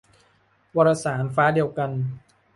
[0.77, 1.89] วารสาร ฟ้าเดียวกัน